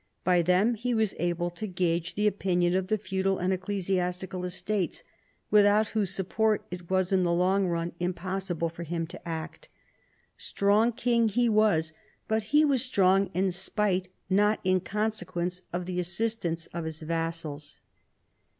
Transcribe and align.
By 0.23 0.41
them 0.41 0.73
he 0.73 0.95
was 0.95 1.13
able 1.19 1.51
to 1.51 1.67
gauge 1.67 2.15
the 2.15 2.25
opinion 2.25 2.75
of 2.75 2.87
the 2.87 2.97
feudal 2.97 3.37
and 3.37 3.53
ecclesi 3.53 3.97
astical 3.97 4.43
estates, 4.43 5.03
without 5.51 5.89
whose 5.89 6.09
support 6.09 6.65
it 6.71 6.89
was 6.89 7.11
in 7.11 7.21
the 7.21 7.31
long 7.31 7.67
run 7.67 7.91
impossible 7.99 8.67
for 8.67 8.81
him 8.81 9.05
to 9.05 9.27
act. 9.29 9.69
Strong 10.37 10.93
king 10.93 11.27
he 11.27 11.47
was, 11.47 11.93
but 12.27 12.45
he 12.45 12.65
was 12.65 12.81
strong 12.81 13.29
in 13.35 13.51
spite 13.51 14.09
not 14.27 14.59
in 14.63 14.79
consequence 14.79 15.61
of 15.71 15.85
the 15.85 15.99
assist 15.99 16.45
ance 16.45 16.65
of 16.73 16.85
his 16.85 17.01
vassals. 17.01 17.79